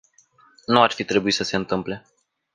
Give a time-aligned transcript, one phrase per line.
[0.65, 2.05] Nu ar fi trebuit să se întâmple.